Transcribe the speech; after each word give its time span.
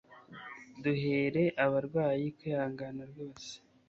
duhere 0.83 1.43
abarwayi 1.65 2.25
kwihangana 2.37 3.01
rwose 3.11 3.51